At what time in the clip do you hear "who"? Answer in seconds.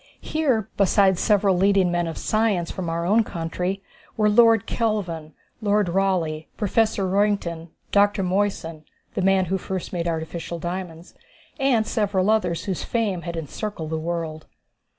9.45-9.59